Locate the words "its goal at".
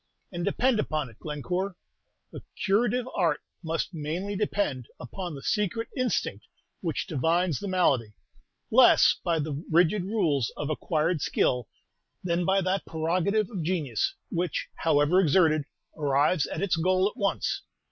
16.63-17.15